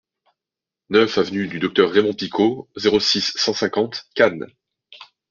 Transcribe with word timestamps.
neuf 0.89 1.19
avenue 1.19 1.47
du 1.47 1.59
Docteur 1.59 1.91
Raymond 1.91 2.15
Picaud, 2.15 2.67
zéro 2.75 2.99
six, 2.99 3.33
cent 3.35 3.53
cinquante, 3.53 4.07
Cannes 4.15 4.47